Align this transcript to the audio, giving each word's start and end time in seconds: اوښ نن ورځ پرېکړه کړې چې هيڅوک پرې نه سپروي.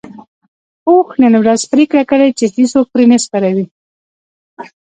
اوښ 0.89 1.09
نن 1.21 1.33
ورځ 1.41 1.61
پرېکړه 1.71 2.03
کړې 2.11 2.27
چې 2.37 2.45
هيڅوک 2.55 2.87
پرې 2.93 3.05
نه 3.11 3.17
سپروي. 3.23 3.65